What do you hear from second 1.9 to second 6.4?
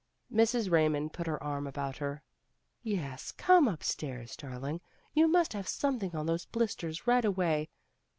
her. "Yes, come upstairs, darling. You must have something on